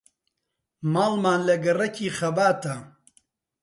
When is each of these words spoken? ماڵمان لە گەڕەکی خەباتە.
ماڵمان 0.93 1.39
لە 1.47 1.55
گەڕەکی 1.65 2.15
خەباتە. 2.17 2.75